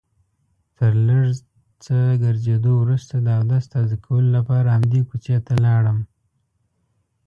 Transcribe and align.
تر 0.77 0.93
لږ 1.07 1.25
څه 1.83 1.97
ګرځېدو 2.23 2.71
وروسته 2.81 3.15
د 3.21 3.27
اودس 3.37 3.63
تازه 3.73 3.95
کولو 4.05 4.29
لپاره 4.37 4.67
همدې 4.75 5.01
کوڅې 5.09 5.37
ته 5.47 5.53
لاړم. 5.65 5.97